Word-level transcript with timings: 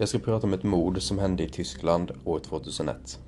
Jag 0.00 0.08
ska 0.08 0.18
prata 0.18 0.46
om 0.46 0.52
ett 0.52 0.62
mord 0.62 1.02
som 1.02 1.18
hände 1.18 1.42
i 1.42 1.48
Tyskland 1.48 2.12
år 2.24 2.38
2001. 2.38 3.18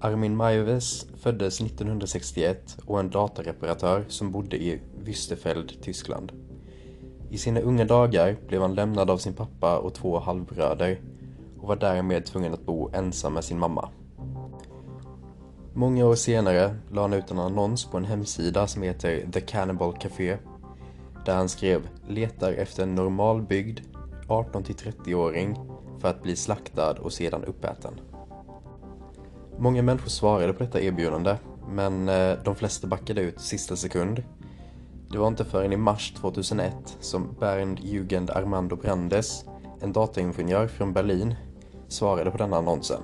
Armin 0.00 0.36
Maives 0.36 1.06
föddes 1.16 1.60
1961 1.60 2.78
och 2.86 2.96
är 2.96 3.00
en 3.00 3.10
datareparatör 3.10 4.04
som 4.08 4.32
bodde 4.32 4.56
i 4.56 4.80
Wüstefeld, 5.04 5.82
Tyskland. 5.82 6.32
I 7.30 7.38
sina 7.38 7.60
unga 7.60 7.84
dagar 7.84 8.36
blev 8.48 8.60
han 8.62 8.74
lämnad 8.74 9.10
av 9.10 9.18
sin 9.18 9.34
pappa 9.34 9.78
och 9.78 9.94
två 9.94 10.18
halvbröder 10.18 11.00
och 11.60 11.68
var 11.68 11.76
därmed 11.76 12.24
tvungen 12.24 12.54
att 12.54 12.66
bo 12.66 12.90
ensam 12.92 13.34
med 13.34 13.44
sin 13.44 13.58
mamma. 13.58 13.88
Många 15.72 16.06
år 16.06 16.14
senare 16.14 16.76
la 16.90 17.02
han 17.02 17.12
ut 17.12 17.30
en 17.30 17.38
annons 17.38 17.84
på 17.84 17.96
en 17.96 18.04
hemsida 18.04 18.66
som 18.66 18.82
heter 18.82 19.30
The 19.32 19.40
Cannibal 19.40 19.98
Café 20.00 20.38
där 21.24 21.34
han 21.34 21.48
skrev 21.48 21.88
“letar 22.08 22.52
efter 22.52 22.82
en 22.82 22.94
normalbyggd 24.28 24.80
18-30-åring 24.80 25.56
för 26.00 26.08
att 26.08 26.22
bli 26.22 26.36
slaktad 26.36 26.92
och 26.92 27.12
sedan 27.12 27.44
uppäten”. 27.44 28.00
Många 29.58 29.82
människor 29.82 30.08
svarade 30.08 30.52
på 30.52 30.64
detta 30.64 30.80
erbjudande 30.80 31.36
men 31.68 32.08
eh, 32.08 32.38
de 32.44 32.54
flesta 32.54 32.86
backade 32.86 33.20
ut 33.20 33.40
sista 33.40 33.76
sekund. 33.76 34.22
Det 35.10 35.18
var 35.18 35.28
inte 35.28 35.44
förrän 35.44 35.72
i 35.72 35.76
mars 35.76 36.12
2001 36.12 36.96
som 37.00 37.36
Bernd 37.40 37.80
Jugend 37.80 38.30
Armando 38.30 38.76
Brandes, 38.76 39.44
en 39.80 39.92
dataingenjör 39.92 40.66
från 40.66 40.92
Berlin, 40.92 41.34
svarade 41.88 42.30
på 42.30 42.38
denna 42.38 42.56
annonsen. 42.56 43.00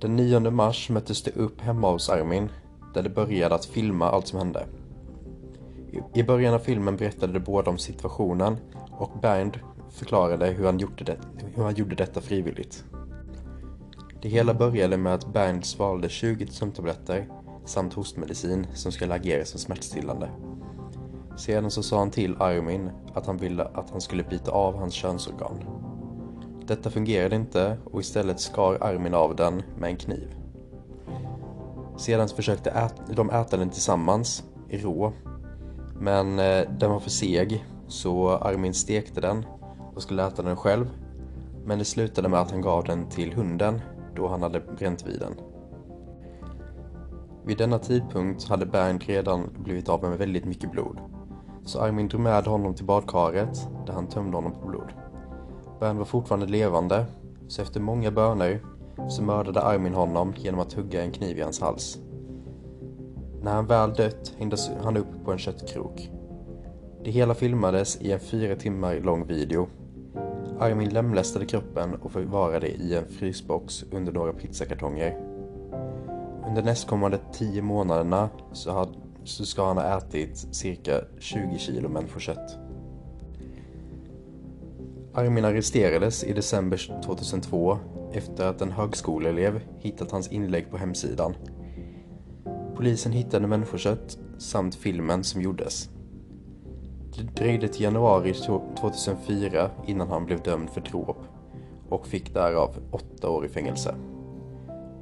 Den 0.00 0.16
9 0.16 0.50
mars 0.50 0.90
möttes 0.90 1.22
de 1.22 1.30
upp 1.30 1.60
hemma 1.60 1.90
hos 1.90 2.08
Armin, 2.08 2.48
där 2.94 3.02
de 3.02 3.08
började 3.08 3.54
att 3.54 3.64
filma 3.64 4.10
allt 4.10 4.26
som 4.26 4.38
hände. 4.38 4.66
I 6.14 6.22
början 6.22 6.54
av 6.54 6.58
filmen 6.58 6.96
berättade 6.96 7.32
de 7.32 7.40
båda 7.40 7.70
om 7.70 7.78
situationen 7.78 8.56
och 8.90 9.10
Bernd 9.22 9.58
förklarade 9.90 10.46
hur 10.46 10.66
han 10.66 10.78
gjorde, 10.78 11.04
det, 11.04 11.18
hur 11.54 11.62
han 11.62 11.74
gjorde 11.74 11.94
detta 11.94 12.20
frivilligt. 12.20 12.84
Det 14.22 14.28
hela 14.28 14.54
började 14.54 14.96
med 14.96 15.14
att 15.14 15.32
Bernd 15.32 15.64
svalde 15.64 16.08
20 16.08 16.46
sömntabletter 16.46 17.28
samt 17.64 17.94
hostmedicin 17.94 18.66
som 18.74 18.92
skulle 18.92 19.14
agera 19.14 19.44
som 19.44 19.60
smärtstillande. 19.60 20.30
Sedan 21.36 21.70
så 21.70 21.82
sa 21.82 21.98
han 21.98 22.10
till 22.10 22.36
Armin 22.42 22.90
att 23.14 23.26
han 23.26 23.36
ville 23.36 23.64
att 23.64 23.90
han 23.90 24.00
skulle 24.00 24.22
bita 24.22 24.50
av 24.50 24.76
hans 24.76 24.94
könsorgan. 24.94 25.64
Detta 26.66 26.90
fungerade 26.90 27.36
inte 27.36 27.76
och 27.84 28.00
istället 28.00 28.40
skar 28.40 28.78
Armin 28.80 29.14
av 29.14 29.36
den 29.36 29.62
med 29.78 29.90
en 29.90 29.96
kniv. 29.96 30.34
Sedan 31.96 32.28
försökte 32.28 32.70
ät 32.70 32.94
de 33.16 33.30
äta 33.30 33.56
den 33.56 33.70
tillsammans, 33.70 34.44
i 34.68 34.78
rå. 34.78 35.12
Men 36.04 36.38
eh, 36.38 36.70
den 36.70 36.90
var 36.90 37.00
för 37.00 37.10
seg, 37.10 37.64
så 37.88 38.30
Armin 38.30 38.74
stekte 38.74 39.20
den 39.20 39.46
och 39.94 40.02
skulle 40.02 40.26
äta 40.26 40.42
den 40.42 40.56
själv. 40.56 40.90
Men 41.66 41.78
det 41.78 41.84
slutade 41.84 42.28
med 42.28 42.40
att 42.40 42.50
han 42.50 42.60
gav 42.60 42.84
den 42.84 43.08
till 43.08 43.32
hunden 43.32 43.80
då 44.16 44.28
han 44.28 44.42
hade 44.42 44.60
bränt 44.60 45.06
vid 45.06 45.20
den. 45.20 45.34
Vid 47.44 47.58
denna 47.58 47.78
tidpunkt 47.78 48.48
hade 48.48 48.66
Bernd 48.66 49.02
redan 49.02 49.50
blivit 49.58 49.88
av 49.88 50.02
med 50.02 50.18
väldigt 50.18 50.44
mycket 50.44 50.70
blod. 50.70 50.98
Så 51.64 51.80
Armin 51.80 52.08
drog 52.08 52.20
med 52.20 52.44
honom 52.44 52.74
till 52.74 52.84
badkaret 52.84 53.68
där 53.86 53.92
han 53.92 54.08
tömde 54.08 54.36
honom 54.36 54.52
på 54.52 54.68
blod. 54.68 54.92
Bernd 55.80 55.98
var 55.98 56.04
fortfarande 56.04 56.46
levande, 56.46 57.06
så 57.48 57.62
efter 57.62 57.80
många 57.80 58.10
böner 58.10 58.60
så 59.08 59.22
mördade 59.22 59.62
Armin 59.62 59.94
honom 59.94 60.34
genom 60.36 60.60
att 60.60 60.72
hugga 60.72 61.02
en 61.02 61.12
kniv 61.12 61.38
i 61.38 61.42
hans 61.42 61.60
hals. 61.60 61.98
När 63.44 63.54
han 63.54 63.66
väl 63.66 63.94
dött 63.94 64.34
hängdes 64.38 64.70
han 64.82 64.96
upp 64.96 65.24
på 65.24 65.32
en 65.32 65.38
köttkrok. 65.38 66.10
Det 67.04 67.10
hela 67.10 67.34
filmades 67.34 68.00
i 68.00 68.12
en 68.12 68.20
fyra 68.20 68.56
timmar 68.56 68.94
lång 68.94 69.26
video. 69.26 69.68
Armin 70.60 70.88
lemlästade 70.88 71.46
kroppen 71.46 71.94
och 71.94 72.12
förvarade 72.12 72.68
i 72.68 72.94
en 72.94 73.08
frysbox 73.08 73.84
under 73.92 74.12
några 74.12 74.32
pizzakartonger. 74.32 75.20
Under 76.48 76.62
nästkommande 76.62 77.18
tio 77.32 77.62
månaderna 77.62 78.28
så, 78.52 78.72
had, 78.72 78.96
så 79.24 79.46
ska 79.46 79.66
han 79.66 79.76
ha 79.76 79.98
ätit 79.98 80.36
cirka 80.36 81.00
20 81.18 81.58
kilo 81.58 81.88
människokött. 81.88 82.58
Armin 85.14 85.44
arresterades 85.44 86.24
i 86.24 86.32
december 86.32 87.02
2002 87.04 87.78
efter 88.12 88.46
att 88.46 88.60
en 88.60 88.72
högskoleelev 88.72 89.60
hittat 89.78 90.10
hans 90.10 90.28
inlägg 90.28 90.70
på 90.70 90.76
hemsidan. 90.76 91.34
Polisen 92.76 93.12
hittade 93.12 93.46
människokött 93.46 94.18
samt 94.38 94.74
filmen 94.74 95.24
som 95.24 95.42
gjordes. 95.42 95.88
Det 97.16 97.22
dröjde 97.22 97.68
till 97.68 97.82
januari 97.82 98.34
2004 98.34 99.70
innan 99.86 100.08
han 100.08 100.26
blev 100.26 100.42
dömd 100.42 100.70
för 100.70 100.80
dråp 100.80 101.18
och 101.88 102.06
fick 102.06 102.34
därav 102.34 102.76
åtta 102.90 103.30
år 103.30 103.46
i 103.46 103.48
fängelse. 103.48 103.94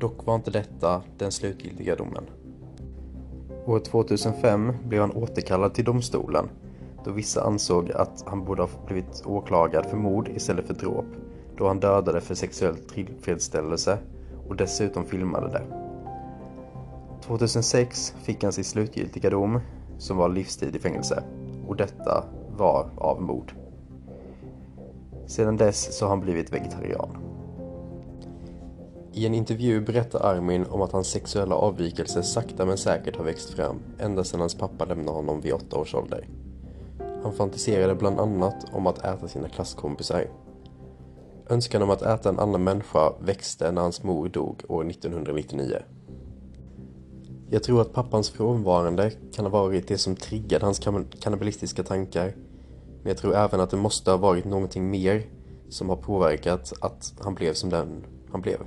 Dock 0.00 0.26
var 0.26 0.34
inte 0.34 0.50
detta 0.50 1.02
den 1.18 1.32
slutgiltiga 1.32 1.96
domen. 1.96 2.24
År 3.66 3.78
2005 3.78 4.72
blev 4.88 5.00
han 5.00 5.12
återkallad 5.12 5.74
till 5.74 5.84
domstolen 5.84 6.48
då 7.04 7.10
vissa 7.10 7.42
ansåg 7.42 7.92
att 7.92 8.24
han 8.26 8.44
borde 8.44 8.62
ha 8.62 8.68
blivit 8.86 9.22
åklagad 9.26 9.86
för 9.86 9.96
mord 9.96 10.28
istället 10.28 10.66
för 10.66 10.74
dråp 10.74 11.06
då 11.56 11.68
han 11.68 11.80
dödade 11.80 12.20
för 12.20 12.34
sexuell 12.34 12.76
tillfredsställelse 12.76 13.98
och 14.48 14.56
dessutom 14.56 15.04
filmade 15.04 15.48
det. 15.48 15.81
2006 17.38 18.15
fick 18.22 18.43
han 18.43 18.53
sin 18.53 18.65
slutgiltiga 18.65 19.31
dom 19.31 19.60
som 19.98 20.16
var 20.16 20.28
livstid 20.28 20.76
i 20.76 20.78
fängelse 20.78 21.22
och 21.69 21.76
detta 21.76 22.25
var 22.56 22.91
av 22.97 23.22
mord. 23.22 23.54
Sedan 25.26 25.56
dess 25.56 25.98
så 25.98 26.04
har 26.04 26.10
han 26.10 26.20
blivit 26.20 26.53
vegetarian. 26.53 27.16
I 29.12 29.26
en 29.26 29.34
intervju 29.34 29.81
berättar 29.81 30.20
Armin 30.20 30.66
om 30.66 30.82
att 30.82 30.93
hans 30.93 31.09
sexuella 31.09 31.54
avvikelse 31.54 32.22
sakta 32.22 32.66
men 32.66 32.78
säkert 32.78 33.16
har 33.16 33.25
växt 33.25 33.50
fram 33.50 33.82
ända 33.99 34.25
sedan 34.25 34.41
hans 34.41 34.54
pappa 34.54 34.84
lämnade 34.84 35.16
honom 35.16 35.41
vid 35.41 35.53
åtta 35.53 35.76
års 35.76 35.94
ålder. 35.94 36.28
Han 37.22 37.32
fantiserade 37.32 37.94
bland 37.94 38.20
annat 38.20 38.66
om 38.72 38.87
att 38.87 39.04
äta 39.04 39.28
sina 39.28 39.49
klasskompisar. 39.49 40.26
Önskan 41.49 41.82
om 41.82 41.91
att 41.91 42.03
äta 42.03 42.28
en 42.28 42.38
annan 42.38 42.64
människa 42.64 43.12
växte 43.20 43.72
när 43.72 43.82
hans 43.82 44.03
mor 44.03 44.28
dog 44.28 44.62
år 44.69 44.91
1999. 44.91 45.82
Jag 47.52 47.62
tror 47.62 47.80
att 47.80 47.92
pappans 47.92 48.30
frånvarande 48.30 49.10
kan 49.34 49.44
ha 49.44 49.52
varit 49.52 49.88
det 49.88 49.98
som 49.98 50.16
triggade 50.16 50.64
hans 50.64 50.80
kannibalistiska 51.20 51.82
tankar. 51.82 52.34
Men 53.02 53.08
jag 53.08 53.16
tror 53.16 53.34
även 53.34 53.60
att 53.60 53.70
det 53.70 53.76
måste 53.76 54.10
ha 54.10 54.18
varit 54.18 54.44
någonting 54.44 54.90
mer 54.90 55.26
som 55.68 55.88
har 55.88 55.96
påverkat 55.96 56.72
att 56.80 57.14
han 57.20 57.34
blev 57.34 57.52
som 57.52 57.70
den 57.70 58.04
han 58.30 58.40
blev. 58.40 58.60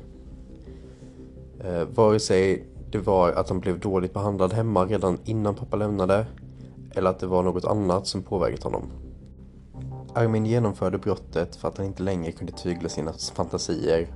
Eh, 1.64 1.84
vare 1.84 2.20
sig 2.20 2.68
det 2.92 2.98
var 2.98 3.32
att 3.32 3.50
han 3.50 3.60
blev 3.60 3.80
dåligt 3.80 4.14
behandlad 4.14 4.54
hemma 4.54 4.86
redan 4.86 5.20
innan 5.24 5.56
pappa 5.56 5.78
lämnade 5.78 6.26
eller 6.92 7.10
att 7.10 7.20
det 7.20 7.28
var 7.28 7.44
något 7.44 7.66
annat 7.66 8.08
som 8.08 8.24
påverkat 8.24 8.64
honom. 8.64 8.92
Armin 10.16 10.46
genomförde 10.46 10.98
brottet 10.98 11.56
för 11.56 11.68
att 11.68 11.78
han 11.78 11.86
inte 11.86 12.04
längre 12.04 12.32
kunde 12.32 12.54
tygla 12.54 12.90
sina 12.90 13.14
fantasier 13.14 14.08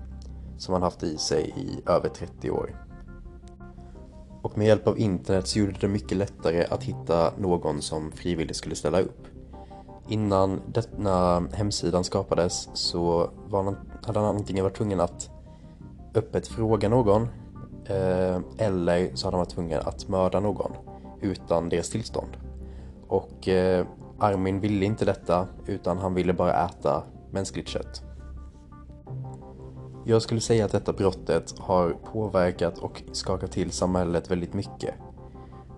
som 0.58 0.74
han 0.74 0.84
haft 0.84 1.04
i 1.04 1.18
sig 1.18 1.54
i 1.58 1.90
över 1.90 2.10
30 2.10 2.52
år. 2.52 2.89
Och 4.42 4.58
med 4.58 4.68
hjälp 4.68 4.88
av 4.88 5.00
internet 5.00 5.48
så 5.48 5.60
gjorde 5.60 5.76
det 5.82 5.88
mycket 5.88 6.18
lättare 6.18 6.66
att 6.70 6.84
hitta 6.84 7.34
någon 7.38 7.82
som 7.82 8.12
frivilligt 8.12 8.58
skulle 8.58 8.76
ställa 8.76 9.02
upp. 9.02 9.28
Innan 10.08 10.62
denna 10.68 11.48
hemsidan 11.54 12.04
skapades 12.04 12.70
så 12.74 13.30
var 13.48 13.64
han, 13.64 13.78
hade 14.04 14.20
han 14.20 14.36
antingen 14.36 14.64
varit 14.64 14.76
tvungen 14.76 15.00
att 15.00 15.30
öppet 16.16 16.48
fråga 16.48 16.90
någon 16.90 17.22
eh, 17.86 18.40
eller 18.58 19.16
så 19.16 19.28
hade 19.28 19.38
han 19.38 19.40
varit 19.40 19.50
tvungen 19.50 19.80
att 19.80 20.08
mörda 20.08 20.40
någon 20.40 20.72
utan 21.22 21.70
deras 21.70 21.90
tillstånd. 21.90 22.38
Och 23.08 23.48
eh, 23.48 23.86
Armin 24.20 24.60
ville 24.60 24.86
inte 24.86 25.06
detta 25.06 25.48
utan 25.66 25.98
han 25.98 26.14
ville 26.14 26.34
bara 26.34 26.66
äta 26.66 27.04
mänskligt 27.32 27.68
kött. 27.68 28.09
Jag 30.10 30.22
skulle 30.22 30.42
säga 30.42 30.66
att 30.66 30.72
detta 30.72 30.94
brottet 30.94 31.60
har 31.60 31.90
påverkat 31.90 32.78
och 32.78 33.04
skakat 33.12 33.52
till 33.52 33.72
samhället 33.72 34.32
väldigt 34.32 34.54
mycket. 34.54 34.94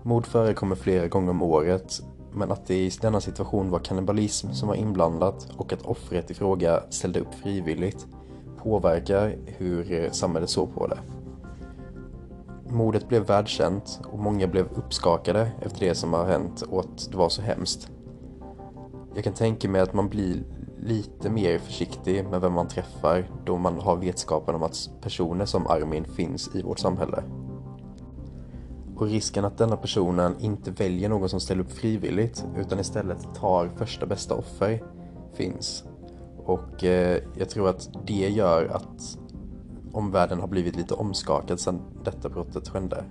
Mord 0.02 0.26
förekommer 0.26 0.74
flera 0.74 1.08
gånger 1.08 1.30
om 1.30 1.42
året 1.42 2.02
men 2.32 2.52
att 2.52 2.66
det 2.66 2.74
i 2.74 2.90
denna 3.00 3.20
situation 3.20 3.70
var 3.70 3.78
kannibalism 3.78 4.52
som 4.52 4.68
var 4.68 4.74
inblandat 4.74 5.48
och 5.56 5.72
att 5.72 5.82
offret 5.82 6.30
i 6.30 6.34
fråga 6.34 6.82
ställde 6.90 7.20
upp 7.20 7.34
frivilligt 7.42 8.06
påverkar 8.58 9.36
hur 9.46 9.92
eh, 9.92 10.10
samhället 10.10 10.50
såg 10.50 10.74
på 10.74 10.86
det. 10.86 10.98
Mordet 12.70 13.08
blev 13.08 13.26
världskänt 13.26 14.00
och 14.04 14.18
många 14.18 14.46
blev 14.46 14.66
uppskakade 14.74 15.50
efter 15.60 15.80
det 15.80 15.94
som 15.94 16.12
har 16.12 16.24
hänt 16.24 16.62
och 16.62 16.80
att 16.80 17.10
det 17.10 17.16
var 17.16 17.28
så 17.28 17.42
hemskt. 17.42 17.90
Jag 19.14 19.24
kan 19.24 19.34
tänka 19.34 19.68
mig 19.68 19.80
att 19.80 19.94
man 19.94 20.08
blir 20.08 20.44
lite 20.82 21.30
mer 21.30 21.58
försiktig 21.58 22.24
med 22.24 22.40
vem 22.40 22.52
man 22.52 22.68
träffar 22.68 23.30
då 23.44 23.58
man 23.58 23.80
har 23.80 23.96
vetskapen 23.96 24.54
om 24.54 24.62
att 24.62 24.90
personer 25.00 25.44
som 25.44 25.66
Armin 25.66 26.04
finns 26.04 26.54
i 26.54 26.62
vårt 26.62 26.78
samhälle. 26.78 27.22
Och 28.96 29.06
risken 29.06 29.44
att 29.44 29.58
denna 29.58 29.76
personen 29.76 30.36
inte 30.40 30.70
väljer 30.70 31.08
någon 31.08 31.28
som 31.28 31.40
ställer 31.40 31.62
upp 31.62 31.72
frivilligt 31.72 32.44
utan 32.56 32.80
istället 32.80 33.34
tar 33.34 33.70
första 33.76 34.06
bästa 34.06 34.34
offer 34.34 34.82
finns. 35.34 35.84
Och 36.36 36.84
eh, 36.84 37.22
jag 37.38 37.48
tror 37.48 37.68
att 37.68 37.90
det 38.06 38.28
gör 38.28 38.66
att 38.66 39.18
omvärlden 39.92 40.40
har 40.40 40.48
blivit 40.48 40.76
lite 40.76 40.94
omskakad 40.94 41.60
sedan 41.60 41.80
detta 42.04 42.28
brottet 42.28 42.68
skedde. 42.68 43.04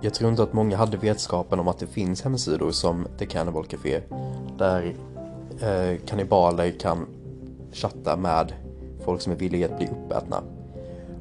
Jag 0.00 0.14
tror 0.14 0.30
inte 0.30 0.42
att 0.42 0.52
många 0.52 0.76
hade 0.76 0.96
vetskapen 0.96 1.60
om 1.60 1.68
att 1.68 1.78
det 1.78 1.86
finns 1.86 2.22
hemsidor 2.22 2.70
som 2.70 3.06
The 3.18 3.26
Cannibal 3.26 3.64
Café 3.64 4.00
där 4.58 4.96
eh, 5.60 5.98
kannibaler 6.06 6.70
kan 6.70 7.06
chatta 7.72 8.16
med 8.16 8.52
folk 9.04 9.20
som 9.20 9.32
är 9.32 9.36
villiga 9.36 9.66
att 9.66 9.78
bli 9.78 9.86
uppätna. 9.86 10.42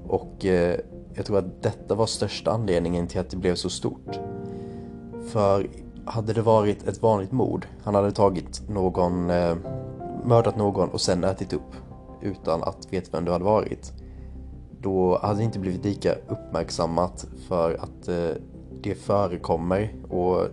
Och 0.08 0.46
eh, 0.46 0.80
jag 1.14 1.26
tror 1.26 1.38
att 1.38 1.64
detta 1.64 1.96
var 1.96 2.06
största 2.06 2.52
anledningen 2.52 3.08
till 3.08 3.20
att 3.20 3.30
det 3.30 3.38
blev 3.38 3.56
så 3.56 3.70
stort. 3.70 4.20
För 5.28 5.68
hade 6.06 6.34
det 6.34 6.42
varit 6.42 6.88
ett 6.88 7.02
vanligt 7.02 7.32
mord, 7.32 7.68
han 7.84 7.96
hade 7.96 8.12
tagit 8.12 8.70
någon, 8.70 9.30
eh, 9.30 9.56
mördat 10.26 10.58
någon 10.58 10.90
och 10.90 11.02
sen 11.02 11.24
ätit 11.24 11.54
upp 11.54 11.76
utan 12.22 12.64
att 12.64 12.88
veta 12.94 13.10
vem 13.12 13.26
det 13.26 13.32
hade 13.32 13.46
varit. 13.46 13.94
Då 14.80 15.20
hade 15.22 15.40
det 15.40 15.44
inte 15.44 15.60
blivit 15.60 15.86
lika 15.86 16.16
uppmärksammat 16.28 17.26
för 17.48 17.74
att 17.74 18.08
eh, 18.08 18.42
det 18.82 18.96
förekommer 18.96 19.96
och 20.10 20.48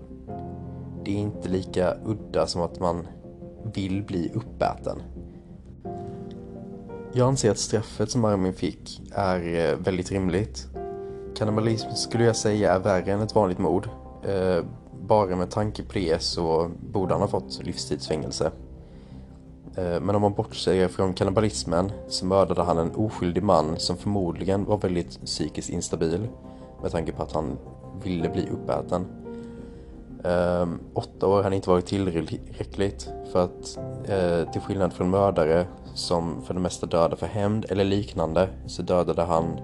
det 1.04 1.10
är 1.10 1.18
inte 1.18 1.48
lika 1.48 1.94
udda 2.04 2.46
som 2.46 2.62
att 2.62 2.80
man 2.80 3.06
vill 3.74 4.02
bli 4.02 4.30
uppäten. 4.34 5.02
Jag 7.12 7.28
anser 7.28 7.50
att 7.50 7.58
straffet 7.58 8.10
som 8.10 8.24
Armin 8.24 8.52
fick 8.52 9.02
är 9.12 9.70
eh, 9.70 9.76
väldigt 9.76 10.12
rimligt. 10.12 10.66
Kannibalism 11.36 11.90
skulle 11.90 12.24
jag 12.24 12.36
säga 12.36 12.74
är 12.74 12.78
värre 12.78 13.12
än 13.12 13.20
ett 13.20 13.34
vanligt 13.34 13.58
mord. 13.58 13.88
Eh, 14.24 14.64
bara 15.08 15.36
med 15.36 15.50
tanke 15.50 15.82
på 15.82 15.92
det 15.92 16.22
så 16.22 16.70
borde 16.92 17.14
han 17.14 17.20
ha 17.20 17.28
fått 17.28 17.62
livstidsfängelse. 17.62 18.50
Eh, 19.76 20.00
men 20.00 20.14
om 20.14 20.22
man 20.22 20.34
bortser 20.34 20.88
från 20.88 21.14
kannibalismen 21.14 21.92
så 22.08 22.26
mördade 22.26 22.62
han 22.62 22.78
en 22.78 22.94
oskyldig 22.94 23.42
man 23.42 23.76
som 23.78 23.96
förmodligen 23.96 24.64
var 24.64 24.78
väldigt 24.78 25.24
psykiskt 25.24 25.70
instabil 25.70 26.28
med 26.82 26.90
tanke 26.90 27.12
på 27.12 27.22
att 27.22 27.32
han 27.32 27.58
ville 28.04 28.28
bli 28.28 28.48
uppäten. 28.50 29.06
Eh, 30.24 30.68
åtta 30.94 31.26
år 31.26 31.42
hade 31.42 31.56
inte 31.56 31.70
varit 31.70 31.86
tillräckligt 31.86 33.10
för 33.32 33.44
att 33.44 33.78
eh, 34.08 34.52
till 34.52 34.60
skillnad 34.60 34.92
från 34.92 35.10
mördare 35.10 35.66
som 35.94 36.42
för 36.42 36.54
det 36.54 36.60
mesta 36.60 36.86
dödar 36.86 37.16
för 37.16 37.26
hämnd 37.26 37.66
eller 37.68 37.84
liknande 37.84 38.48
så 38.66 38.82
dödade 38.82 39.22
han 39.22 39.60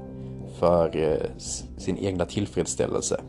för 0.58 0.96
eh, 0.96 1.38
sin 1.76 1.98
egna 1.98 2.24
tillfredsställelse. 2.24 3.20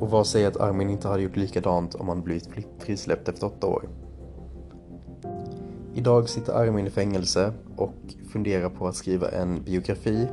Och 0.00 0.10
vad 0.10 0.26
säger 0.26 0.48
att 0.48 0.60
Armin 0.60 0.90
inte 0.90 1.08
hade 1.08 1.22
gjort 1.22 1.36
likadant 1.36 1.94
om 1.94 2.08
han 2.08 2.22
blivit 2.22 2.48
frisläppt 2.78 3.28
efter 3.28 3.46
åtta 3.46 3.66
år? 3.66 3.88
Idag 5.94 6.28
sitter 6.28 6.52
Armin 6.52 6.86
i 6.86 6.90
fängelse 6.90 7.52
och 7.76 7.94
funderar 8.32 8.68
på 8.68 8.88
att 8.88 8.96
skriva 8.96 9.28
en 9.28 9.62
biografi 9.62 10.28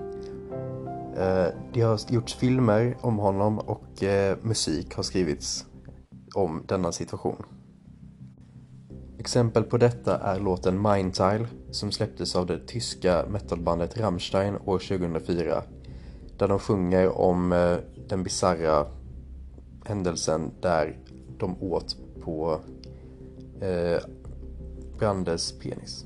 Eh, 1.20 1.48
det 1.74 1.82
har 1.82 2.00
gjorts 2.10 2.36
filmer 2.36 2.98
om 3.02 3.18
honom 3.18 3.60
och 3.60 4.04
eh, 4.04 4.38
musik 4.42 4.96
har 4.96 5.04
skrivits 5.04 5.66
om 6.36 6.64
denna 6.68 6.92
situation. 6.92 7.44
Exempel 9.18 9.64
på 9.64 9.78
detta 9.78 10.18
är 10.18 10.40
låten 10.40 10.82
Mindtile 10.82 11.48
som 11.72 11.92
släpptes 11.92 12.36
av 12.36 12.46
det 12.46 12.68
tyska 12.68 13.26
metalbandet 13.30 13.98
Rammstein 13.98 14.56
år 14.66 14.80
2004 14.80 15.64
där 16.38 16.48
de 16.48 16.60
sjunger 16.60 17.18
om 17.18 17.52
eh, 17.52 17.78
den 18.08 18.24
bizarra 18.24 18.86
händelsen 19.86 20.52
där 20.62 20.98
de 21.38 21.64
åt 21.64 21.98
på 22.22 22.60
Brandes 25.00 25.60
penis. 25.60 26.06